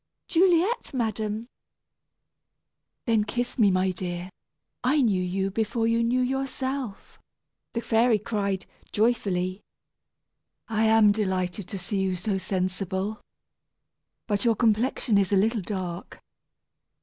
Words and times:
"Juliet, 0.27 0.95
madam." 0.95 1.45
"Then, 3.05 3.23
kiss 3.23 3.59
me, 3.59 3.69
my 3.69 3.91
dear; 3.91 4.31
I 4.83 4.99
knew 5.03 5.21
you 5.21 5.51
before 5.51 5.85
you 5.85 6.03
knew 6.03 6.21
yourself," 6.21 7.19
the 7.73 7.81
fairy 7.81 8.17
cried, 8.17 8.65
joyfully. 8.91 9.61
"I 10.67 10.85
am 10.85 11.11
delighted 11.11 11.67
to 11.67 11.77
see 11.77 11.99
you 12.01 12.15
so 12.15 12.39
sensible. 12.39 13.21
But 14.25 14.43
your 14.43 14.55
complexion 14.55 15.19
is 15.19 15.31
a 15.31 15.35
little 15.37 15.61
dark. 15.61 16.19